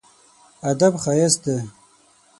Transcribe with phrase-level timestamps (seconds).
[0.69, 1.57] ادب ښايست دی.